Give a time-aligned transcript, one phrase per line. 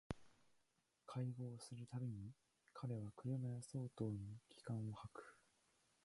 [1.05, 2.31] 邂逅する毎に
[2.73, 4.13] 彼は車屋相当の
[4.49, 5.37] 気焔を吐く